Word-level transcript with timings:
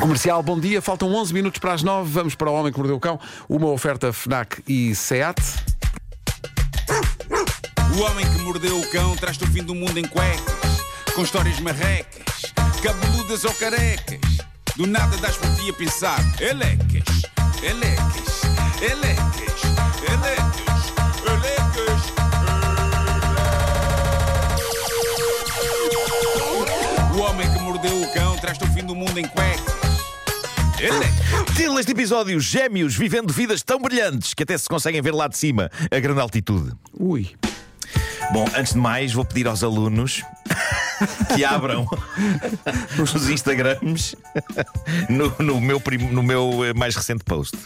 Comercial, 0.00 0.42
bom 0.42 0.58
dia. 0.58 0.80
Faltam 0.80 1.12
11 1.12 1.34
minutos 1.34 1.58
para 1.58 1.74
as 1.74 1.82
9. 1.82 2.10
Vamos 2.10 2.34
para 2.34 2.50
o 2.50 2.54
Homem 2.54 2.72
que 2.72 2.78
Mordeu 2.78 2.96
o 2.96 3.00
Cão. 3.00 3.20
Uma 3.48 3.68
oferta 3.68 4.12
FNAC 4.12 4.62
e 4.66 4.94
SEAT. 4.94 5.40
O 7.94 8.00
homem 8.00 8.24
que 8.24 8.38
mordeu 8.42 8.78
o 8.78 8.90
cão 8.90 9.14
traz-te 9.16 9.44
o 9.44 9.46
fim 9.48 9.62
do 9.62 9.74
mundo 9.74 9.98
em 9.98 10.04
cuecas, 10.04 10.80
com 11.14 11.22
histórias 11.22 11.60
marrecas, 11.60 12.52
cabeludas 12.82 13.44
ou 13.44 13.52
carecas. 13.52 14.18
Do 14.76 14.86
nada 14.86 15.14
das 15.18 15.36
por 15.36 15.54
ti 15.56 15.68
a 15.68 15.74
pensar, 15.74 16.18
elecas, 16.40 17.04
elecas, 17.62 18.42
elecas, 18.80 19.62
elecas, 20.08 20.92
elecas. 21.28 22.02
O 27.14 27.20
homem 27.20 27.52
que 27.52 27.58
mordeu 27.58 28.02
o 28.02 28.12
cão 28.14 28.38
traz-te 28.38 28.64
o 28.64 28.68
fim 28.68 28.84
do 28.84 28.94
mundo 28.94 29.18
em 29.18 29.28
cuecas. 29.28 29.71
Título 31.56 31.76
deste 31.76 31.92
episódio: 31.92 32.40
Gêmeos 32.40 32.94
vivendo 32.96 33.32
vidas 33.32 33.62
tão 33.62 33.78
brilhantes 33.80 34.34
que 34.34 34.42
até 34.42 34.56
se 34.58 34.68
conseguem 34.68 35.00
ver 35.00 35.14
lá 35.14 35.28
de 35.28 35.36
cima, 35.36 35.70
a 35.90 35.98
grande 36.00 36.20
altitude. 36.20 36.72
Ui. 36.98 37.30
Bom, 38.32 38.48
antes 38.56 38.72
de 38.72 38.78
mais, 38.78 39.12
vou 39.12 39.24
pedir 39.24 39.46
aos 39.46 39.62
alunos 39.62 40.22
que 41.34 41.44
abram 41.44 41.86
os 43.02 43.28
Instagrams 43.28 44.16
no, 45.08 45.34
no 45.38 45.60
meu, 45.60 45.78
prim- 45.80 46.10
no 46.10 46.22
meu 46.22 46.64
eh, 46.64 46.72
mais 46.72 46.96
recente 46.96 47.24
post. 47.24 47.56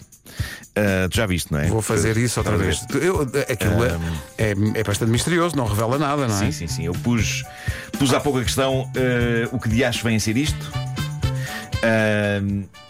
Ah, 0.75 1.09
tu 1.09 1.17
já 1.17 1.27
viste, 1.27 1.53
não 1.53 1.61
é? 1.61 1.69
Vou 1.69 1.81
fazer 1.81 2.17
isso 2.17 2.41
outra 2.41 2.57
vez. 2.57 2.85
Eu, 3.01 3.23
aquilo 3.23 3.85
é, 3.85 3.97
é, 4.39 4.55
é 4.81 4.83
bastante 4.85 5.11
misterioso, 5.11 5.57
não 5.57 5.67
revela 5.67 5.99
nada, 5.99 6.27
não 6.27 6.35
é? 6.35 6.39
Sim, 6.47 6.53
sim, 6.53 6.67
sim. 6.67 6.85
Eu 6.87 6.93
pus, 6.93 7.45
pus 7.99 8.13
há 8.13 8.21
pouco 8.21 8.39
a 8.41 8.43
questão: 8.45 8.91
eh, 8.97 9.49
o 9.53 9.59
que 9.61 9.69
de 9.69 9.85
acho 9.85 10.03
vem 10.05 10.17
a 10.17 10.21
ser 10.21 10.37
isto? 10.37 10.73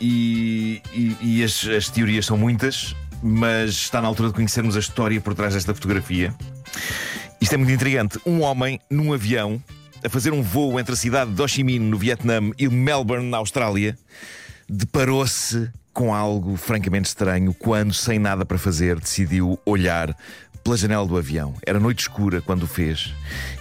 E 0.01 0.83
e- 0.93 1.17
e 1.21 1.45
as, 1.45 1.67
as 1.67 1.89
teorias 1.89 2.27
são 2.27 2.37
muitas, 2.37 2.95
mas 3.23 3.71
está 3.71 4.01
na 4.01 4.09
altura 4.09 4.29
de 4.29 4.35
conhecermos 4.35 4.77
a 4.77 4.81
história 4.81 5.21
por 5.21 5.35
trás 5.35 5.55
desta 5.55 5.75
fotografia. 5.75 6.35
Isto 7.41 7.55
é 7.55 7.57
muito 7.57 7.73
intrigante. 7.73 8.19
Um 8.27 8.43
homem 8.43 8.81
num 8.91 9.13
avião 9.13 9.63
a 10.05 10.09
fazer 10.09 10.33
um 10.33 10.43
voo 10.43 10.79
entre 10.79 10.93
a 10.93 10.97
cidade 10.97 11.33
de 11.33 11.43
Ho 11.43 11.49
Chi 11.49 11.65
Minh, 11.65 11.79
no 11.79 11.99
Vietnã, 11.99 12.41
e 12.59 12.69
Melbourne, 12.69 13.29
na 13.29 13.39
Austrália, 13.39 13.99
deparou-se 14.69 15.69
com 15.93 16.15
algo 16.15 16.57
francamente 16.57 17.09
estranho 17.09 17.55
quando, 17.55 17.93
sem 17.95 18.19
nada 18.19 18.45
para 18.45 18.59
fazer, 18.59 19.01
decidiu 19.01 19.59
olhar 19.65 20.15
pela 20.63 20.77
janela 20.77 21.07
do 21.07 21.17
avião. 21.17 21.55
Era 21.67 21.81
noite 21.81 22.01
escura 22.01 22.41
quando 22.43 22.65
o 22.65 22.67
fez, 22.67 23.13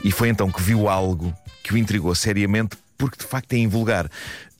e 0.03 0.11
foi 0.11 0.29
então 0.29 0.51
que 0.51 0.61
viu 0.61 0.89
algo 0.89 1.33
que 1.63 1.73
o 1.73 1.77
intrigou 1.77 2.13
seriamente, 2.13 2.77
porque 2.97 3.17
de 3.17 3.25
facto 3.25 3.53
é 3.53 3.57
invulgar. 3.57 4.09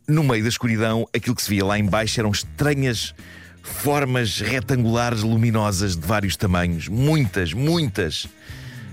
No 0.07 0.23
meio 0.23 0.43
da 0.43 0.49
escuridão, 0.49 1.07
aquilo 1.15 1.35
que 1.35 1.41
se 1.41 1.49
via 1.49 1.65
lá 1.65 1.79
embaixo 1.79 2.19
eram 2.19 2.29
estranhas 2.29 3.15
formas 3.63 4.39
retangulares 4.39 5.23
luminosas 5.23 5.97
de 5.97 6.05
vários 6.05 6.35
tamanhos. 6.35 6.87
Muitas, 6.87 7.53
muitas, 7.53 8.27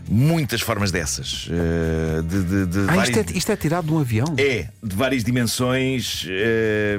muitas 0.08 0.61
formas 0.61 0.91
dessas. 0.91 1.48
eh, 1.50 2.22
de, 2.22 2.42
de- 2.45 2.67
de 2.67 2.78
Ah, 2.89 2.95
várias- 2.95 3.08
isto 3.17 3.31
é, 3.34 3.39
isto 3.39 3.53
é 3.53 3.56
tirado 3.56 3.86
de 3.86 3.92
um 3.92 3.98
avião? 3.98 4.27
é, 4.39 4.69
de 4.83 4.97
várias 4.97 5.25
dimensões, 5.25 6.27
eh, 6.28 6.98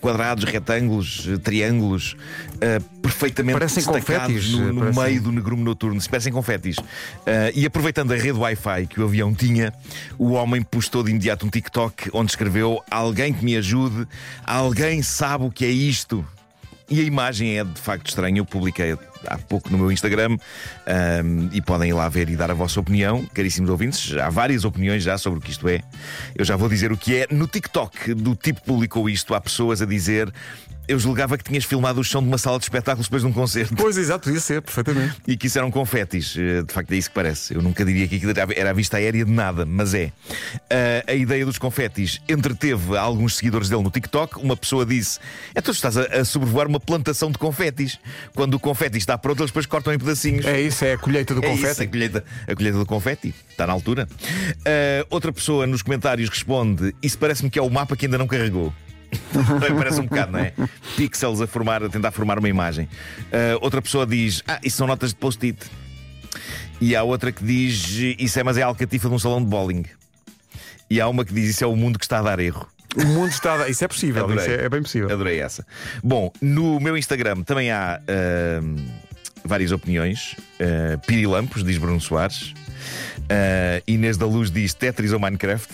quadrados, 0.00 0.44
retângulos, 0.44 1.26
eh, 1.28 1.36
triângulos, 1.38 2.16
perfeitamente 3.02 3.58
Parecem 3.58 3.82
destacados 3.82 4.26
confetis, 4.34 4.52
no, 4.52 4.72
no 4.72 4.80
parecem- 4.80 5.02
meio 5.04 5.22
do 5.22 5.32
negrume 5.32 5.62
noturno, 5.62 6.00
se 6.00 6.08
parecem 6.08 6.32
confetis. 6.32 6.76
E 7.54 7.64
aproveitando 7.66 8.12
a 8.12 8.16
rede 8.16 8.38
Wi-Fi 8.38 8.86
que 8.88 9.00
o 9.00 9.04
avião 9.04 9.34
tinha, 9.34 9.72
o 10.18 10.32
homem 10.32 10.62
postou 10.62 11.02
de 11.02 11.10
imediato 11.10 11.46
um 11.46 11.50
TikTok 11.50 12.10
onde 12.12 12.30
escreveu: 12.32 12.82
Alguém 12.90 13.32
que 13.32 13.44
me 13.44 13.56
ajude, 13.56 14.06
alguém 14.44 15.02
sabe 15.02 15.44
o 15.44 15.50
que 15.50 15.64
é 15.64 15.70
isto. 15.70 16.24
E 16.88 17.00
a 17.00 17.04
imagem 17.04 17.56
é 17.58 17.64
de 17.64 17.80
facto 17.80 18.08
estranha. 18.08 18.38
Eu 18.40 18.44
publiquei 18.44 18.96
há 19.26 19.38
pouco 19.38 19.70
no 19.70 19.78
meu 19.78 19.90
Instagram 19.92 20.36
ahm, 20.86 21.48
e 21.52 21.60
podem 21.60 21.90
ir 21.90 21.92
lá 21.92 22.08
ver 22.08 22.28
e 22.30 22.36
dar 22.36 22.50
a 22.50 22.54
vossa 22.54 22.80
opinião, 22.80 23.24
caríssimos 23.34 23.70
ouvintes. 23.70 24.16
Há 24.16 24.28
várias 24.30 24.64
opiniões 24.64 25.02
já 25.02 25.16
sobre 25.18 25.38
o 25.38 25.42
que 25.42 25.50
isto 25.50 25.68
é. 25.68 25.80
Eu 26.34 26.44
já 26.44 26.56
vou 26.56 26.68
dizer 26.68 26.92
o 26.92 26.96
que 26.96 27.16
é. 27.16 27.26
No 27.30 27.46
TikTok 27.46 28.14
do 28.14 28.34
tipo 28.34 28.62
publicou 28.62 29.08
isto, 29.08 29.34
há 29.34 29.40
pessoas 29.40 29.82
a 29.82 29.86
dizer. 29.86 30.32
Eu 30.88 30.98
julgava 30.98 31.38
que 31.38 31.44
tinhas 31.44 31.62
filmado 31.64 32.00
o 32.00 32.04
chão 32.04 32.20
de 32.20 32.26
uma 32.26 32.38
sala 32.38 32.58
de 32.58 32.64
espetáculos 32.64 33.06
depois 33.06 33.22
de 33.22 33.28
um 33.28 33.32
concerto 33.32 33.76
Pois, 33.76 33.96
exato, 33.96 34.24
podia 34.24 34.40
ser, 34.40 34.60
perfeitamente. 34.60 35.18
e 35.24 35.36
que 35.36 35.46
isso 35.46 35.56
eram 35.56 35.70
confetis. 35.70 36.34
Eh, 36.36 36.62
De 36.64 36.72
facto, 36.74 36.90
é 36.90 36.96
isso 36.96 37.08
que 37.10 37.14
parece. 37.14 37.54
Eu 37.54 37.62
nunca 37.62 37.84
diria 37.84 38.08
que 38.08 38.16
aquilo 38.16 38.32
era- 38.36 38.70
a 38.70 38.72
vista 38.72 38.96
aérea 38.96 39.24
de 39.24 39.30
nada, 39.30 39.64
mas 39.64 39.94
é. 39.94 40.10
Ah, 40.68 41.04
a 41.06 41.14
ideia 41.14 41.46
dos 41.46 41.58
confetis 41.58 42.20
entreteve 42.28 42.96
alguns 42.96 43.36
seguidores 43.36 43.68
dele 43.68 43.84
no 43.84 43.90
TikTok. 43.90 44.40
Uma 44.40 44.56
pessoa 44.56 44.84
disse: 44.84 45.20
É 45.54 45.60
tu 45.60 45.70
estás 45.70 45.96
a, 45.96 46.02
a 46.02 46.24
sobrevoar 46.24 46.66
uma 46.66 46.80
plantação 46.80 47.30
de 47.30 47.38
confetis. 47.38 47.96
Quando 48.34 48.54
o 48.54 48.58
confeti 48.58 48.98
está 48.98 49.09
pronto, 49.18 49.40
eles 49.40 49.50
depois 49.50 49.66
cortam 49.66 49.92
em 49.92 49.98
pedacinhos. 49.98 50.44
É 50.46 50.60
isso, 50.60 50.84
é 50.84 50.92
a 50.94 50.98
colheita 50.98 51.34
do 51.34 51.44
É 51.44 51.48
confete. 51.48 51.72
isso, 51.72 51.82
a, 51.82 51.86
colheita, 51.86 52.24
a 52.48 52.54
colheita 52.54 52.78
do 52.78 52.86
confeti. 52.86 53.34
Está 53.50 53.66
na 53.66 53.72
altura. 53.72 54.08
Ah, 54.64 55.06
outra 55.10 55.32
pessoa 55.32 55.66
nos 55.66 55.82
comentários 55.82 56.28
responde: 56.28 56.94
Isso 57.02 57.18
parece-me 57.18 57.50
que 57.50 57.58
é 57.58 57.62
o 57.62 57.70
mapa 57.70 57.96
que 57.96 58.06
ainda 58.06 58.18
não 58.18 58.26
carregou. 58.26 58.72
Parece 59.76 60.00
um 60.00 60.04
bocado, 60.06 60.30
não 60.32 60.38
é? 60.38 60.52
Pixels 60.96 61.40
a, 61.40 61.46
formar, 61.48 61.82
a 61.82 61.88
tentar 61.88 62.12
formar 62.12 62.38
uma 62.38 62.48
imagem. 62.48 62.88
Ah, 63.32 63.58
outra 63.60 63.82
pessoa 63.82 64.06
diz: 64.06 64.42
Ah, 64.46 64.60
isso 64.62 64.76
são 64.76 64.86
notas 64.86 65.10
de 65.10 65.16
post-it. 65.16 65.58
E 66.80 66.94
há 66.94 67.02
outra 67.02 67.32
que 67.32 67.44
diz: 67.44 67.88
Isso 68.18 68.38
é, 68.38 68.42
mas 68.44 68.56
é 68.56 68.62
a 68.62 68.66
alcatifa 68.66 69.08
de 69.08 69.14
um 69.14 69.18
salão 69.18 69.42
de 69.42 69.48
bowling. 69.48 69.84
E 70.88 71.00
há 71.00 71.08
uma 71.08 71.24
que 71.24 71.34
diz: 71.34 71.50
Isso 71.50 71.64
é 71.64 71.66
o 71.66 71.74
mundo 71.74 71.98
que 71.98 72.04
está 72.04 72.18
a 72.20 72.22
dar 72.22 72.38
erro. 72.38 72.68
O 72.96 73.04
mundo 73.06 73.30
está. 73.30 73.68
Isso 73.68 73.84
é 73.84 73.88
possível, 73.88 74.24
Adorei. 74.24 74.44
isso 74.44 74.50
é, 74.50 74.64
é 74.64 74.68
bem 74.68 74.82
possível. 74.82 75.10
Adorei 75.10 75.40
essa. 75.40 75.64
Bom, 76.02 76.32
no 76.40 76.80
meu 76.80 76.96
Instagram 76.96 77.42
também 77.42 77.70
há 77.70 78.00
ahm, 78.08 78.76
várias 79.44 79.72
opiniões. 79.72 80.34
Uh, 80.60 80.98
Pirilampos, 81.06 81.62
diz 81.64 81.78
Bruno 81.78 82.00
Soares. 82.00 82.52
Uh, 83.20 83.82
Inês 83.86 84.16
da 84.16 84.26
Luz 84.26 84.50
diz 84.50 84.74
Tetris 84.74 85.12
ou 85.12 85.20
Minecraft. 85.20 85.68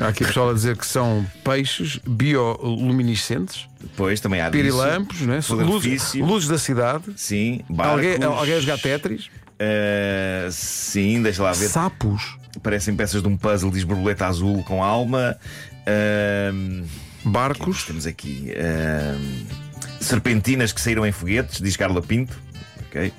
Há 0.00 0.08
aqui 0.08 0.24
pessoal 0.24 0.50
a 0.50 0.52
dizer 0.52 0.76
que 0.76 0.86
são 0.86 1.24
peixes 1.44 1.98
bioluminescentes, 2.06 3.68
Depois 3.80 4.20
também 4.20 4.40
há 4.40 4.50
pirilampos, 4.50 5.20
né? 5.20 5.40
Luzes, 5.48 6.14
luzes 6.14 6.48
da 6.48 6.58
cidade. 6.58 7.04
Sim, 7.16 7.60
barcos. 7.68 8.04
Alguém, 8.04 8.22
alguém 8.24 8.54
a 8.54 8.60
jogar 8.60 8.78
Tetris? 8.78 9.26
Uh, 9.26 10.50
sim, 10.50 11.22
deixa 11.22 11.42
lá 11.42 11.52
ver. 11.52 11.68
Sapos, 11.68 12.40
Parecem 12.62 12.96
peças 12.96 13.22
de 13.22 13.28
um 13.28 13.36
puzzle, 13.36 13.70
diz 13.70 13.84
borboleta 13.84 14.26
azul 14.26 14.62
com 14.64 14.82
alma. 14.82 15.36
Ahm, 15.90 16.84
barcos. 17.24 17.84
Temos 17.84 18.06
aqui 18.06 18.52
ahm, 18.52 19.46
serpentinas 20.00 20.72
que 20.72 20.80
saíram 20.80 21.06
em 21.06 21.12
foguetes, 21.12 21.60
diz 21.60 21.76
Carla 21.76 22.00
Pinto. 22.02 22.38
Ok. 22.86 23.12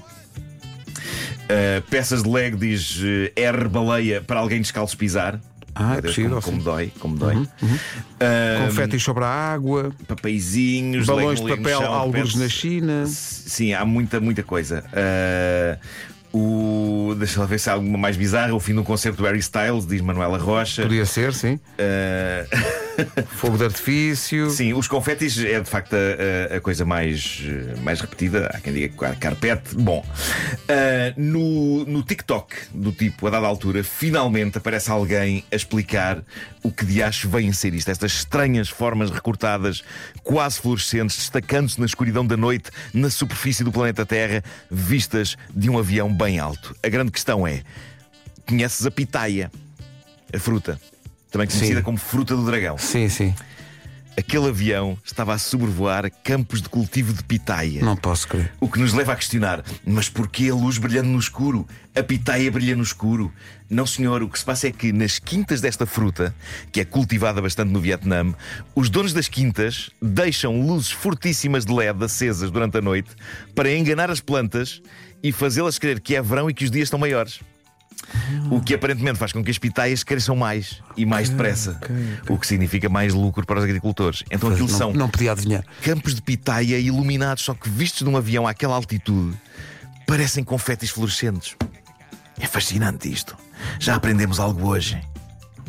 Ah, 1.51 1.83
peças 1.89 2.23
de 2.23 2.29
Lego 2.29 2.57
diz 2.57 2.99
eh, 3.03 3.31
R 3.35 3.67
baleia 3.67 4.21
para 4.21 4.39
alguém 4.39 4.61
descalço 4.61 4.97
pisar. 4.97 5.39
Ah, 5.73 5.93
Deus, 6.01 6.15
possível, 6.15 6.41
Como, 6.41 6.57
como 6.57 6.63
dói, 6.63 6.91
como 6.99 7.17
dói. 7.17 7.35
Ahm, 7.35 8.67
Confetes 8.67 9.01
sobre 9.01 9.23
a 9.23 9.27
água, 9.27 9.93
papeizinhos, 10.05 11.05
balões 11.05 11.39
de 11.39 11.47
papel, 11.47 11.81
alguns 11.85 12.35
na 12.35 12.49
China. 12.49 13.05
Sim, 13.07 13.73
há 13.73 13.85
muita, 13.85 14.19
muita 14.19 14.43
coisa. 14.43 14.83
Ah, 14.93 15.77
o, 16.33 17.13
deixa 17.17 17.39
lá 17.39 17.45
ver 17.45 17.59
se 17.59 17.69
há 17.69 17.73
alguma 17.73 17.97
mais 17.97 18.15
bizarra. 18.15 18.53
O 18.53 18.59
fim 18.59 18.73
do 18.73 18.83
concerto 18.83 19.17
do 19.17 19.23
Harry 19.25 19.39
Styles, 19.39 19.85
diz 19.85 20.01
Manuela 20.01 20.37
Rocha. 20.37 20.83
Podia 20.83 21.05
ser, 21.05 21.33
sim. 21.33 21.59
Ah, 21.77 22.45
Fogo 23.37 23.57
de 23.57 23.65
artifício. 23.65 24.49
sim, 24.49 24.73
os 24.73 24.87
confetis 24.87 25.37
é 25.37 25.59
de 25.59 25.69
facto 25.69 25.93
a, 25.95 26.55
a- 26.57 26.61
coisa 26.61 26.85
mais, 26.85 27.41
mais 27.83 27.99
repetida. 28.01 28.47
Há 28.53 28.59
quem 28.59 28.73
diga 28.73 29.15
carpete. 29.15 29.75
Bom, 29.75 30.05
ah, 30.69 31.13
no, 31.17 31.85
no 31.85 32.03
TikTok 32.03 32.55
do 32.73 32.91
tipo, 32.91 33.27
a 33.27 33.29
dada 33.29 33.47
altura, 33.47 33.83
finalmente 33.83 34.57
aparece 34.57 34.89
alguém 34.91 35.43
a 35.51 35.55
explicar 35.55 36.23
o 36.63 36.71
que 36.71 36.85
de 36.85 37.01
acho 37.01 37.27
vem 37.29 37.49
a 37.49 37.53
ser 37.53 37.73
isto. 37.73 37.89
Estas 37.89 38.11
estranhas 38.13 38.69
formas 38.69 39.09
recortadas, 39.09 39.83
quase 40.23 40.59
fluorescentes, 40.59 41.17
destacando-se 41.17 41.79
na 41.79 41.85
escuridão 41.85 42.25
da 42.25 42.37
noite, 42.37 42.69
na 42.93 43.09
superfície 43.09 43.63
do 43.63 43.71
planeta 43.71 44.05
Terra, 44.05 44.43
vistas 44.69 45.37
de 45.53 45.69
um 45.69 45.77
avião 45.77 46.13
bem 46.13 46.39
alto. 46.39 46.75
A 46.83 46.89
grande 46.89 47.11
questão 47.11 47.47
é: 47.47 47.61
conheces 48.45 48.85
a 48.85 48.91
pitaia, 48.91 49.51
a 50.33 50.39
fruta? 50.39 50.79
Também 51.31 51.47
conhecida 51.47 51.79
Sim. 51.79 51.83
como 51.83 51.97
fruta 51.97 52.35
do 52.35 52.45
dragão. 52.45 52.77
Sim, 52.77 53.07
sim. 53.07 53.33
Aquele 54.17 54.49
avião 54.49 54.97
estava 55.05 55.33
a 55.33 55.37
sobrevoar 55.37 56.11
campos 56.21 56.61
de 56.61 56.67
cultivo 56.67 57.13
de 57.13 57.23
pitaia. 57.23 57.81
Não 57.81 57.95
posso 57.95 58.27
crer. 58.27 58.51
O 58.59 58.67
que 58.67 58.77
nos 58.77 58.91
leva 58.91 59.13
a 59.13 59.15
questionar: 59.15 59.63
mas 59.85 60.09
porquê 60.09 60.49
a 60.49 60.53
luz 60.53 60.77
brilhando 60.77 61.07
no 61.07 61.17
escuro? 61.17 61.65
A 61.95 62.03
pitaia 62.03 62.51
brilha 62.51 62.75
no 62.75 62.83
escuro? 62.83 63.31
Não, 63.69 63.87
senhor, 63.87 64.21
o 64.21 64.27
que 64.27 64.37
se 64.37 64.43
passa 64.43 64.67
é 64.67 64.71
que 64.71 64.91
nas 64.91 65.17
quintas 65.17 65.61
desta 65.61 65.85
fruta, 65.85 66.35
que 66.73 66.81
é 66.81 66.85
cultivada 66.85 67.41
bastante 67.41 67.71
no 67.71 67.79
Vietnã, 67.79 68.33
os 68.75 68.89
donos 68.89 69.13
das 69.13 69.29
quintas 69.29 69.89
deixam 70.01 70.61
luzes 70.61 70.91
fortíssimas 70.91 71.63
de 71.63 71.71
LED 71.71 72.03
acesas 72.03 72.51
durante 72.51 72.77
a 72.77 72.81
noite 72.81 73.11
para 73.55 73.73
enganar 73.73 74.11
as 74.11 74.19
plantas 74.19 74.81
e 75.23 75.31
fazê-las 75.31 75.79
crer 75.79 76.01
que 76.01 76.17
é 76.17 76.21
verão 76.21 76.49
e 76.49 76.53
que 76.53 76.65
os 76.65 76.71
dias 76.71 76.87
estão 76.87 76.99
maiores. 76.99 77.39
O 78.49 78.61
que 78.61 78.73
aparentemente 78.73 79.17
faz 79.17 79.31
com 79.31 79.43
que 79.43 79.51
as 79.51 79.57
pitaias 79.57 80.03
cresçam 80.03 80.35
mais 80.35 80.81
e 80.97 81.05
mais 81.05 81.29
depressa. 81.29 81.79
O 82.29 82.37
que 82.37 82.47
significa 82.47 82.89
mais 82.89 83.13
lucro 83.13 83.45
para 83.45 83.59
os 83.59 83.63
agricultores. 83.63 84.23
Então 84.29 84.49
aquilo 84.49 84.69
não, 84.69 84.77
são 84.77 84.93
não 84.93 85.09
podia 85.09 85.31
adivinhar. 85.31 85.63
campos 85.81 86.15
de 86.15 86.21
pitaia 86.21 86.77
iluminados, 86.79 87.43
só 87.43 87.53
que 87.53 87.69
vistos 87.69 88.03
de 88.03 88.09
um 88.09 88.17
avião 88.17 88.47
àquela 88.47 88.75
altitude, 88.75 89.37
parecem 90.05 90.43
confetes 90.43 90.89
fluorescentes. 90.89 91.55
É 92.39 92.47
fascinante 92.47 93.11
isto. 93.11 93.37
Já 93.79 93.95
aprendemos 93.95 94.39
algo 94.39 94.67
hoje. 94.67 94.99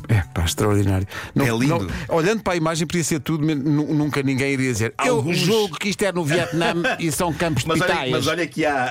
É 0.08 0.22
pá, 0.34 0.44
extraordinário. 0.44 1.06
Não, 1.34 1.44
É 1.46 1.50
lindo. 1.50 1.66
não- 2.08 2.16
olhando 2.16 2.42
para 2.42 2.52
a 2.54 2.56
imagem, 2.56 2.86
podia 2.86 3.04
ser 3.04 3.20
tudo, 3.20 3.44
nunca 3.54 4.22
ninguém 4.22 4.52
iria 4.52 4.72
dizer. 4.72 4.94
Eu 5.04 5.16
Alguns- 5.16 5.38
julgo 5.38 5.76
que 5.78 5.88
isto 5.88 6.02
é 6.02 6.12
no 6.12 6.24
Vietnã 6.24 6.74
e 6.98 7.10
são 7.12 7.32
campos 7.32 7.62
de 7.62 7.68
Mas 7.68 7.80
olha, 7.80 8.10
mas 8.10 8.26
olha 8.26 8.46
que 8.46 8.64
há, 8.66 8.84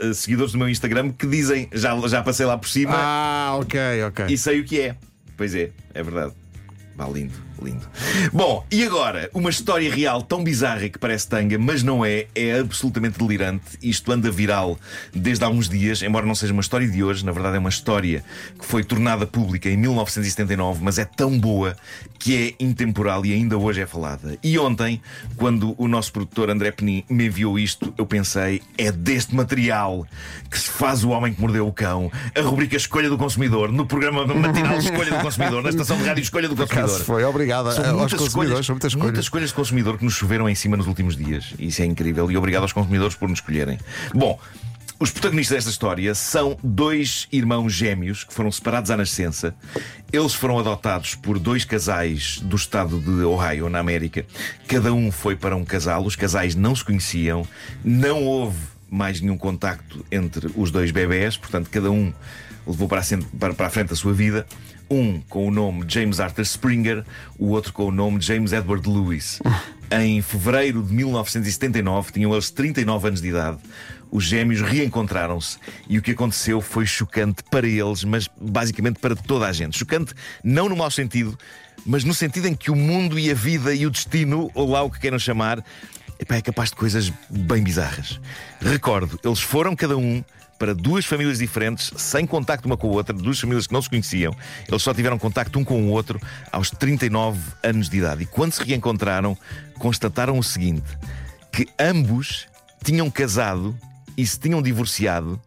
há, 0.00 0.06
uh, 0.06 0.14
seguidores 0.14 0.52
do 0.52 0.58
meu 0.58 0.68
Instagram 0.68 1.10
que 1.12 1.26
dizem, 1.26 1.68
já, 1.72 1.96
já 2.08 2.22
passei 2.22 2.46
lá 2.46 2.56
por 2.58 2.68
cima 2.68 2.94
Ah, 2.96 3.56
ok, 3.60 3.78
ok. 4.08 4.26
e 4.28 4.38
sei 4.38 4.60
o 4.60 4.64
que 4.64 4.80
é. 4.80 4.96
Pois 5.36 5.54
é, 5.54 5.70
é 5.92 6.02
verdade. 6.02 6.32
Vá 6.96 7.08
lindo, 7.08 7.32
lindo. 7.64 7.86
Bom, 8.32 8.64
e 8.70 8.84
agora, 8.84 9.30
uma 9.32 9.50
história 9.50 9.92
real 9.92 10.22
tão 10.22 10.44
bizarra 10.44 10.88
que 10.88 10.98
parece 10.98 11.28
tanga, 11.28 11.58
mas 11.58 11.82
não 11.82 12.04
é, 12.04 12.26
é 12.34 12.58
absolutamente 12.58 13.18
delirante. 13.18 13.78
Isto 13.82 14.12
anda 14.12 14.30
viral 14.30 14.78
desde 15.12 15.44
há 15.44 15.48
uns 15.48 15.68
dias, 15.68 16.02
embora 16.02 16.26
não 16.26 16.34
seja 16.34 16.52
uma 16.52 16.60
história 16.60 16.86
de 16.86 17.02
hoje, 17.02 17.24
na 17.24 17.32
verdade 17.32 17.56
é 17.56 17.58
uma 17.58 17.68
história 17.68 18.24
que 18.58 18.64
foi 18.64 18.84
tornada 18.84 19.26
pública 19.26 19.68
em 19.68 19.76
1979, 19.76 20.80
mas 20.82 20.98
é 20.98 21.04
tão 21.04 21.38
boa 21.38 21.76
que 22.18 22.54
é 22.58 22.64
intemporal 22.64 23.24
e 23.24 23.32
ainda 23.32 23.56
hoje 23.56 23.80
é 23.80 23.86
falada. 23.86 24.38
E 24.42 24.58
ontem, 24.58 25.00
quando 25.36 25.74
o 25.78 25.88
nosso 25.88 26.12
produtor 26.12 26.50
André 26.50 26.70
Penin 26.70 27.04
me 27.08 27.26
enviou 27.26 27.58
isto, 27.58 27.92
eu 27.96 28.06
pensei, 28.06 28.62
é 28.78 28.90
deste 28.90 29.34
material 29.34 30.06
que 30.50 30.58
se 30.58 30.68
faz 30.68 31.04
o 31.04 31.10
homem 31.10 31.34
que 31.34 31.40
mordeu 31.40 31.66
o 31.66 31.72
cão, 31.72 32.10
a 32.36 32.40
rubrica 32.40 32.76
Escolha 32.76 33.08
do 33.08 33.18
Consumidor, 33.18 33.70
no 33.70 33.86
programa 33.86 34.26
matinal 34.26 34.78
Escolha 34.78 35.12
do 35.12 35.22
Consumidor, 35.22 35.62
na 35.62 35.70
estação 35.70 35.96
de 35.96 36.04
rádio 36.04 36.22
Escolha 36.22 36.48
do 36.48 36.56
Consumidor. 36.56 37.00
Foi, 37.00 37.24
obrigado 37.24 37.53
São 37.72 37.84
a- 37.84 37.88
aos 37.88 37.96
muitas 37.98 38.18
consumidores, 38.18 38.30
escolhas, 38.30 38.66
são 38.66 38.74
muitas 38.74 38.90
escolhas. 38.92 39.04
muitas 39.06 39.24
escolhas 39.24 39.48
de 39.50 39.54
consumidor 39.54 39.98
que 39.98 40.04
nos 40.04 40.14
choveram 40.14 40.48
em 40.48 40.54
cima 40.54 40.76
nos 40.76 40.86
últimos 40.86 41.16
dias. 41.16 41.54
Isso 41.58 41.82
é 41.82 41.84
incrível. 41.84 42.30
E 42.30 42.36
obrigado 42.36 42.62
aos 42.62 42.72
consumidores 42.72 43.14
por 43.14 43.28
nos 43.28 43.38
escolherem. 43.38 43.78
Bom. 44.14 44.38
Os 44.96 45.10
protagonistas 45.10 45.56
desta 45.56 45.70
história 45.70 46.14
são 46.14 46.56
dois 46.62 47.26
irmãos 47.32 47.72
gêmeos 47.72 48.22
que 48.22 48.32
foram 48.32 48.50
separados 48.50 48.92
à 48.92 48.96
nascença. 48.96 49.52
Eles 50.12 50.32
foram 50.34 50.56
adotados 50.58 51.16
por 51.16 51.36
dois 51.40 51.64
casais 51.64 52.38
do 52.40 52.54
estado 52.54 53.00
de 53.00 53.10
Ohio, 53.24 53.68
na 53.68 53.80
América. 53.80 54.24
Cada 54.68 54.94
um 54.94 55.10
foi 55.10 55.34
para 55.34 55.56
um 55.56 55.64
casal, 55.64 56.04
os 56.06 56.14
casais 56.14 56.54
não 56.54 56.76
se 56.76 56.84
conheciam, 56.84 57.44
não 57.84 58.22
houve 58.22 58.56
mais 58.94 59.20
nenhum 59.20 59.36
contacto 59.36 60.04
entre 60.10 60.48
os 60.54 60.70
dois 60.70 60.90
bebés, 60.90 61.36
portanto, 61.36 61.68
cada 61.68 61.90
um 61.90 62.12
levou 62.66 62.88
para 62.88 63.00
a, 63.00 63.70
frente 63.70 63.92
a 63.92 63.96
sua 63.96 64.12
vida. 64.12 64.46
Um 64.88 65.20
com 65.20 65.48
o 65.48 65.50
nome 65.50 65.84
James 65.88 66.20
Arthur 66.20 66.42
Springer, 66.42 67.04
o 67.38 67.48
outro 67.48 67.72
com 67.72 67.86
o 67.86 67.90
nome 67.90 68.20
James 68.20 68.52
Edward 68.52 68.88
Lewis. 68.88 69.40
Em 69.90 70.22
fevereiro 70.22 70.82
de 70.82 70.92
1979, 70.92 72.12
tinham 72.12 72.32
eles 72.32 72.50
39 72.50 73.08
anos 73.08 73.20
de 73.20 73.28
idade. 73.28 73.58
Os 74.10 74.24
gêmeos 74.24 74.60
reencontraram-se 74.60 75.58
e 75.88 75.98
o 75.98 76.02
que 76.02 76.12
aconteceu 76.12 76.60
foi 76.60 76.86
chocante 76.86 77.42
para 77.50 77.66
eles, 77.66 78.04
mas 78.04 78.28
basicamente 78.40 78.98
para 78.98 79.14
toda 79.14 79.46
a 79.46 79.52
gente. 79.52 79.78
Chocante 79.78 80.14
não 80.42 80.68
no 80.68 80.76
mau 80.76 80.90
sentido, 80.90 81.36
mas 81.84 82.04
no 82.04 82.14
sentido 82.14 82.46
em 82.46 82.54
que 82.54 82.70
o 82.70 82.76
mundo 82.76 83.18
e 83.18 83.30
a 83.30 83.34
vida 83.34 83.74
e 83.74 83.86
o 83.86 83.90
destino, 83.90 84.50
ou 84.54 84.70
lá 84.70 84.82
o 84.82 84.90
que 84.90 85.00
queiram 85.00 85.18
chamar, 85.18 85.62
epá, 86.24 86.36
é 86.36 86.42
capaz 86.42 86.70
de 86.70 86.76
coisas 86.76 87.12
bem 87.30 87.62
bizarras. 87.62 88.20
Recordo, 88.60 89.18
eles 89.22 89.40
foram 89.40 89.76
cada 89.76 89.96
um 89.96 90.24
para 90.58 90.74
duas 90.74 91.04
famílias 91.04 91.38
diferentes, 91.38 91.92
sem 91.96 92.26
contacto 92.26 92.66
uma 92.66 92.76
com 92.76 92.88
a 92.88 92.92
outra, 92.92 93.14
duas 93.14 93.38
famílias 93.40 93.66
que 93.66 93.72
não 93.72 93.82
se 93.82 93.88
conheciam. 93.90 94.34
Eles 94.68 94.82
só 94.82 94.94
tiveram 94.94 95.18
contacto 95.18 95.58
um 95.58 95.64
com 95.64 95.82
o 95.82 95.88
outro 95.90 96.20
aos 96.52 96.70
39 96.70 97.38
anos 97.62 97.88
de 97.88 97.98
idade. 97.98 98.22
E 98.22 98.26
quando 98.26 98.52
se 98.52 98.62
reencontraram, 98.64 99.36
constataram 99.78 100.38
o 100.38 100.42
seguinte: 100.42 100.86
que 101.52 101.66
ambos 101.78 102.46
tinham 102.84 103.10
casado 103.10 103.76
e 104.16 104.24
se 104.26 104.38
tinham 104.38 104.62
divorciado 104.62 105.40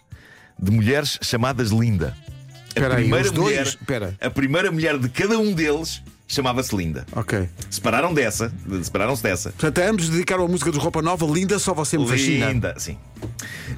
de 0.59 0.71
mulheres 0.71 1.17
chamadas 1.21 1.69
Linda. 1.69 2.15
A 2.17 2.67
Espera 2.67 2.95
aí, 2.97 3.03
primeira 3.03 3.31
dois- 3.31 3.47
mulher, 3.49 3.65
espera. 3.67 4.15
a 4.21 4.29
primeira 4.29 4.71
mulher 4.71 4.97
de 4.99 5.09
cada 5.09 5.39
um 5.39 5.53
deles 5.53 6.03
chamava-se 6.27 6.75
Linda. 6.75 7.05
Ok. 7.13 7.47
Separaram 7.69 8.13
dessa, 8.13 8.51
separaram-se 8.83 9.23
dessa. 9.23 9.51
Portanto, 9.51 9.77
ambos 9.79 10.09
dedicaram 10.09 10.43
a 10.43 10.47
música 10.47 10.71
dos 10.71 10.81
Roupa 10.81 11.01
Nova, 11.01 11.25
linda, 11.25 11.57
só 11.57 11.73
você 11.73 11.97
me 11.97 12.07
fascina. 12.07 12.49
Linda, 12.51 12.75
sim. 12.77 12.97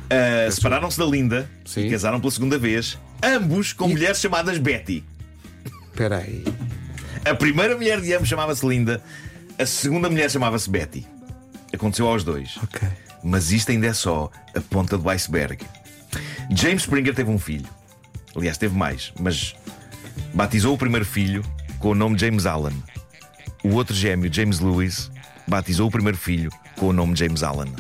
Ah, 0.10 0.50
Separaram-se 0.52 0.98
da 0.98 1.06
Linda 1.06 1.50
Sim. 1.64 1.82
e 1.86 1.92
casaram 1.92 2.20
pela 2.20 2.32
segunda 2.32 2.58
vez, 2.58 2.98
ambos 3.24 3.72
com 3.74 3.88
mulheres 3.88 4.20
chamadas 4.20 4.58
Betty. 4.58 5.04
Espera 5.92 6.18
aí. 6.18 6.44
A 7.24 7.36
primeira 7.36 7.76
mulher 7.76 8.02
de 8.02 8.14
ambos 8.14 8.28
chamava-se 8.28 8.66
Linda, 8.66 9.02
a 9.58 9.66
segunda 9.66 10.10
mulher 10.10 10.32
chamava-se 10.32 10.70
Betty. 10.70 11.06
Aconteceu 11.72 12.08
aos 12.08 12.24
dois. 12.24 12.58
Ok. 12.64 12.88
Mas 13.24 13.52
isto 13.52 13.70
ainda 13.72 13.88
é 13.88 13.94
só 13.94 14.32
a 14.56 14.62
ponta 14.62 14.98
do 14.98 15.08
iceberg. 15.10 15.64
James 16.50 16.82
Springer 16.84 17.14
teve 17.14 17.30
um 17.30 17.38
filho. 17.38 17.68
Aliás, 18.36 18.58
teve 18.58 18.76
mais, 18.76 19.14
mas 19.20 19.54
batizou 20.34 20.74
o 20.74 20.78
primeiro 20.78 21.06
filho 21.06 21.44
com 21.80 21.90
o 21.92 21.96
nome 21.96 22.18
James 22.18 22.46
Allen. 22.46 22.76
O 23.64 23.70
outro 23.70 23.96
gêmeo, 23.96 24.32
James 24.34 24.60
Lewis, 24.60 25.12
batizou 25.48 25.88
o 25.88 25.92
primeiro 25.92 26.18
filho 26.18 26.52
com 26.78 26.88
o 26.88 26.94
nome 26.94 27.16
James 27.16 27.44
Allen. 27.44 27.74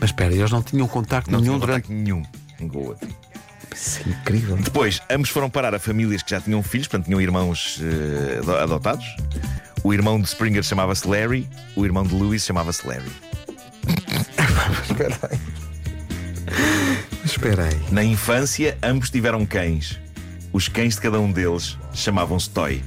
Mas 0.00 0.10
espera, 0.10 0.34
eles 0.34 0.50
não 0.50 0.62
tinham 0.62 0.86
contacto 0.88 1.30
Não 1.30 1.38
nenhum 1.40 1.52
tinham 1.54 1.60
durante. 1.60 1.82
contacto 1.86 1.92
nenhum 1.92 2.22
um 2.60 2.68
com 2.68 2.78
o 2.78 2.86
outro. 2.88 3.08
Isso 3.74 4.00
é 4.06 4.10
incrível. 4.10 4.56
Depois, 4.56 5.00
ambos 5.10 5.30
foram 5.30 5.48
parar 5.50 5.74
a 5.74 5.78
famílias 5.78 6.22
que 6.22 6.30
já 6.30 6.40
tinham 6.40 6.62
filhos, 6.62 6.86
portanto, 6.88 7.06
tinham 7.06 7.20
irmãos 7.20 7.80
ado- 8.40 8.56
adotados. 8.56 9.04
O 9.84 9.92
irmão 9.92 10.20
de 10.20 10.28
Springer 10.28 10.62
chamava-se 10.62 11.06
Larry, 11.08 11.48
o 11.74 11.84
irmão 11.84 12.04
de 12.04 12.14
Lewis 12.14 12.44
chamava-se 12.44 12.86
Larry. 12.86 13.10
Espera 14.88 15.18
aí. 15.30 15.38
Espera 17.24 17.64
aí. 17.64 17.80
Na 17.90 18.04
infância, 18.04 18.76
ambos 18.82 19.10
tiveram 19.10 19.44
cães. 19.46 19.98
Os 20.52 20.68
cães 20.68 20.94
de 20.94 21.00
cada 21.00 21.18
um 21.20 21.32
deles 21.32 21.78
chamavam-se 21.94 22.50
Toy. 22.50 22.82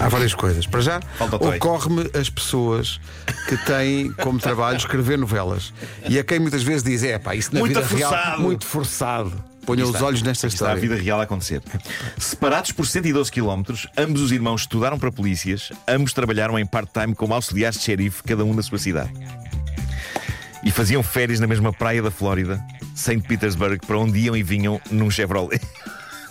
Há 0.00 0.08
várias 0.08 0.34
coisas. 0.34 0.66
Para 0.66 0.80
já, 0.80 1.00
ocorre-me 1.38 2.10
as 2.18 2.30
pessoas 2.30 2.98
que 3.48 3.56
têm 3.58 4.10
como 4.14 4.38
trabalho 4.38 4.78
escrever 4.78 5.18
novelas 5.18 5.72
e 6.08 6.18
a 6.18 6.24
quem 6.24 6.38
muitas 6.38 6.62
vezes 6.62 6.82
diz: 6.82 7.02
é 7.02 7.18
pá, 7.18 7.34
isso 7.34 7.52
na 7.52 7.60
Muito 7.60 7.80
vida 7.80 7.96
real, 7.96 8.10
forçado." 8.10 8.42
muito 8.42 8.66
forçado. 8.66 9.44
Ponham 9.66 9.88
os 9.90 10.00
olhos 10.00 10.22
nesta 10.22 10.46
Está 10.46 10.64
a 10.70 10.74
história. 10.74 10.80
vida 10.80 10.96
real 10.96 11.20
a 11.20 11.24
acontecer. 11.24 11.62
Separados 12.18 12.72
por 12.72 12.86
112 12.86 13.30
km, 13.30 13.62
ambos 13.96 14.22
os 14.22 14.32
irmãos 14.32 14.62
estudaram 14.62 14.98
para 14.98 15.12
polícias, 15.12 15.70
ambos 15.86 16.12
trabalharam 16.14 16.58
em 16.58 16.64
part-time 16.66 17.14
como 17.14 17.34
auxiliares 17.34 17.78
de 17.78 17.84
xerife, 17.84 18.22
cada 18.22 18.42
um 18.44 18.54
na 18.54 18.62
sua 18.62 18.78
cidade. 18.78 19.12
E 20.64 20.70
faziam 20.70 21.02
férias 21.02 21.38
na 21.40 21.46
mesma 21.46 21.72
praia 21.72 22.02
da 22.02 22.10
Flórida, 22.10 22.60
St. 22.96 23.20
Petersburg, 23.20 23.86
para 23.86 23.98
onde 23.98 24.18
iam 24.18 24.36
e 24.36 24.42
vinham 24.42 24.80
num 24.90 25.10
Chevrolet. 25.10 25.60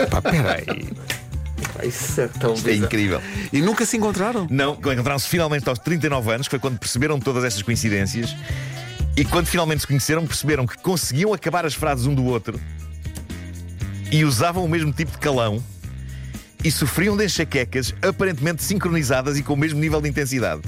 Pá, 0.10 0.18
espera 0.18 0.56
aí. 0.56 0.86
Pá, 0.86 1.04
Isso 1.84 2.22
é 2.22 2.28
tão 2.28 2.54
Isto 2.54 2.68
é 2.68 2.72
bizarro. 2.72 2.86
incrível. 2.88 3.22
E 3.52 3.62
nunca 3.62 3.86
se 3.86 3.98
encontraram? 3.98 4.48
Não, 4.50 4.74
encontraram-se 4.74 5.28
finalmente 5.28 5.68
aos 5.68 5.80
39 5.80 6.32
anos, 6.32 6.48
que 6.48 6.52
foi 6.52 6.60
quando 6.60 6.78
perceberam 6.78 7.20
todas 7.20 7.44
estas 7.44 7.62
coincidências. 7.62 8.36
E 9.16 9.26
quando 9.26 9.48
finalmente 9.48 9.82
se 9.82 9.88
conheceram, 9.88 10.26
perceberam 10.26 10.66
que 10.66 10.78
conseguiam 10.78 11.34
acabar 11.34 11.66
as 11.66 11.74
frases 11.74 12.06
um 12.06 12.14
do 12.16 12.24
outro 12.26 12.60
e 14.12 14.24
usavam 14.24 14.64
o 14.64 14.70
mesmo 14.70 14.92
tipo 14.92 15.12
de 15.12 15.18
calão 15.18 15.64
e 16.64 16.72
sofriam 16.72 17.16
de 17.16 17.26
enxaquecas 17.26 17.94
aparentemente 18.02 18.64
sincronizadas 18.64 19.38
e 19.38 19.44
com 19.44 19.54
o 19.54 19.58
mesmo 19.58 19.80
nível 19.80 20.02
de 20.02 20.10
intensidade. 20.10 20.62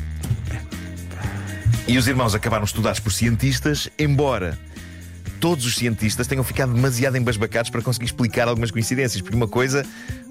E 1.87 1.97
os 1.97 2.07
irmãos 2.07 2.35
acabaram 2.35 2.63
estudados 2.63 2.99
por 2.99 3.11
cientistas, 3.11 3.89
embora 3.97 4.57
todos 5.41 5.65
os 5.65 5.75
cientistas 5.75 6.27
tenham 6.27 6.43
ficado 6.43 6.71
demasiado 6.71 7.17
embasbacados 7.17 7.71
para 7.71 7.81
conseguir 7.81 8.05
explicar 8.05 8.47
algumas 8.47 8.69
coincidências. 8.69 9.21
Porque 9.21 9.35
uma 9.35 9.47
coisa, 9.47 9.83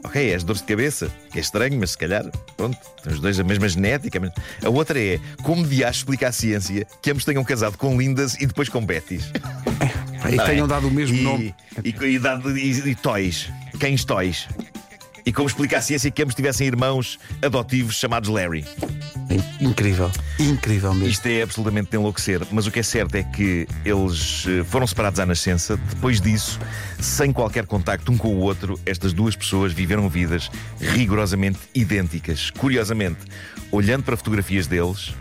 ok, 0.04 0.30
é 0.30 0.34
as 0.36 0.44
dores 0.44 0.62
de 0.62 0.68
cabeça, 0.68 1.10
que 1.32 1.38
é 1.38 1.42
estranho, 1.42 1.78
mas 1.78 1.90
se 1.90 1.98
calhar, 1.98 2.24
pronto, 2.56 2.78
têm 3.02 3.12
os 3.12 3.20
dois 3.20 3.38
a 3.38 3.44
mesma 3.44 3.68
genética. 3.68 4.20
Mas... 4.20 4.30
A 4.64 4.70
outra 4.70 4.98
é 4.98 5.18
como 5.42 5.66
de 5.66 5.84
acho 5.84 5.98
explica 5.98 6.28
a 6.28 6.32
ciência 6.32 6.86
que 7.02 7.10
ambos 7.10 7.24
tenham 7.24 7.42
casado 7.42 7.76
com 7.76 7.98
lindas 7.98 8.34
e 8.40 8.46
depois 8.46 8.68
com 8.68 8.86
Bettys. 8.86 9.26
Pá, 10.22 10.30
E 10.30 10.38
tenham 10.46 10.68
dado 10.68 10.86
o 10.86 10.90
mesmo 10.90 11.16
e, 11.16 11.22
nome. 11.22 11.54
E, 11.82 11.88
e, 11.88 12.18
dado- 12.18 12.56
e, 12.56 12.90
e 12.90 12.94
toys, 12.94 13.50
cães 13.80 14.04
toys. 14.04 14.46
E 15.26 15.32
como 15.32 15.48
explica 15.48 15.78
a 15.78 15.82
ciência 15.82 16.10
que 16.10 16.22
ambos 16.22 16.36
tivessem 16.36 16.66
irmãos 16.66 17.18
adotivos 17.42 17.96
chamados 17.96 18.28
Larry. 18.28 18.64
Incrível. 19.60 20.10
Incrível 20.38 20.92
mesmo. 20.94 21.08
Isto 21.08 21.26
é 21.26 21.42
absolutamente 21.42 21.90
de 21.90 21.96
enlouquecer, 21.96 22.40
mas 22.50 22.66
o 22.66 22.70
que 22.70 22.80
é 22.80 22.82
certo 22.82 23.14
é 23.14 23.22
que 23.22 23.66
eles 23.84 24.44
eh, 24.48 24.64
foram 24.64 24.86
separados 24.86 25.20
à 25.20 25.26
nascença. 25.26 25.76
Depois 25.76 26.20
disso, 26.20 26.58
sem 26.98 27.32
qualquer 27.32 27.66
contacto 27.66 28.10
um 28.10 28.16
com 28.16 28.34
o 28.34 28.38
outro, 28.38 28.78
estas 28.84 29.12
duas 29.12 29.36
pessoas 29.36 29.72
viveram 29.72 30.08
vidas 30.08 30.50
rigorosamente 30.80 31.58
idênticas. 31.74 32.50
Curiosamente, 32.50 33.18
olhando 33.70 34.02
para 34.02 34.16
fotografias 34.16 34.66
deles, 34.66 35.14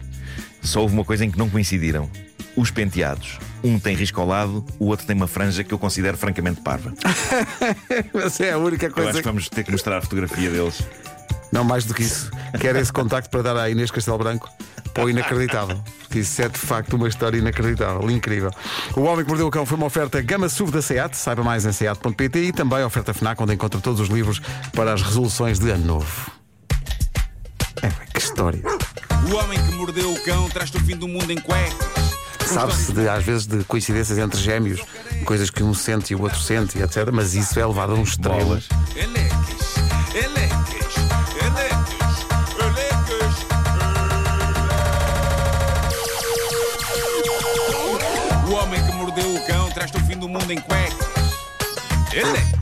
só 0.62 0.82
houve 0.82 0.94
uma 0.94 1.06
coisa 1.06 1.24
em 1.26 1.32
que 1.32 1.38
não 1.38 1.50
coincidiram: 1.50 2.10
os 2.56 2.72
penteados. 2.72 3.38
Um 3.64 3.78
tem 3.78 3.96
risco 3.96 4.20
ao 4.22 4.28
lado, 4.28 4.66
o 4.80 4.86
outro 4.86 5.06
tem 5.06 5.16
uma 5.16 5.28
franja 5.28 5.64
que 5.64 5.74
eu 5.74 5.78
considero 5.78 6.18
francamente 6.18 6.62
parva. 6.62 6.94
Essa 8.16 8.46
é 8.46 8.52
a 8.54 8.58
única 8.58 8.88
Eu 8.88 8.92
coisa. 8.92 9.10
acho 9.10 9.20
que 9.20 9.26
vamos 9.26 9.50
ter 9.50 9.64
que 9.64 9.72
mostrar 9.72 9.98
a 9.98 10.02
fotografia 10.02 10.50
deles. 10.50 10.82
Não 11.52 11.64
mais 11.64 11.84
do 11.84 11.94
que 11.94 12.04
isso. 12.04 12.30
Quero 12.60 12.80
esse 12.80 12.92
contacto 12.92 13.30
para 13.30 13.42
dar 13.42 13.58
à 13.58 13.70
Inês 13.70 13.92
Castelo 13.92 14.18
Branco 14.18 14.50
para 14.94 15.04
o 15.04 15.10
inacreditável. 15.10 15.82
Porque 16.00 16.20
isso 16.20 16.42
é 16.42 16.50
de 16.50 16.58
facto 16.58 16.96
uma 16.96 17.08
história 17.08 17.38
inacreditável, 17.38 18.10
incrível. 18.10 18.52
O 18.96 19.02
Homem 19.02 19.24
que 19.24 19.30
Mordeu 19.30 19.48
o 19.48 19.52
Cão 19.52 19.66
foi 19.66 19.78
uma 19.78 19.88
oferta 19.88 20.22
Gama 20.22 20.50
SUV 20.50 20.72
da 20.72 20.82
SEAT, 20.82 21.16
saiba 21.16 21.44
mais 21.44 21.66
em 21.66 21.72
SEAT.pt 21.72 22.40
e 22.40 22.52
também 22.52 22.82
a 22.82 22.88
oferta 22.88 23.14
FNAC, 23.14 23.42
onde 23.42 23.54
encontra 23.54 23.80
todos 23.80 24.00
os 24.00 24.10
livros 24.10 24.42
para 24.74 24.94
as 24.94 25.02
resoluções 25.02 25.60
de 25.60 25.70
ano 25.70 25.86
novo. 25.86 26.32
É, 27.82 27.90
que 28.14 28.20
história. 28.20 28.62
O 29.30 29.36
homem 29.36 29.60
que 29.64 29.72
mordeu 29.74 30.12
o 30.12 30.20
cão 30.24 30.50
traz-te 30.50 30.78
o 30.78 30.80
fim 30.82 30.98
do 30.98 31.08
mundo 31.08 31.32
em 31.32 31.40
cuecas. 31.40 31.90
Sabe-se 32.46 33.08
às 33.08 33.24
vezes 33.24 33.46
de 33.46 33.64
coincidências 33.66 34.18
entre 34.18 34.40
gêmeos, 34.40 34.82
coisas 35.24 35.52
que 35.52 35.62
um 35.62 35.74
sente 35.74 36.14
e 36.14 36.16
o 36.16 36.22
outro 36.24 36.40
sente, 36.40 36.80
etc. 36.80 37.10
Mas 37.14 37.36
isso 37.36 37.60
é 37.60 37.66
levado 37.66 37.92
a 37.92 37.96
um 37.96 38.02
extremo. 38.02 38.60
Do 50.20 50.28
mundo 50.28 50.52
em 50.52 50.60
cuecas. 50.60 51.08
Eleques. 52.12 52.60